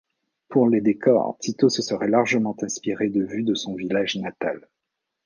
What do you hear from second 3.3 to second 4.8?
de son village natal.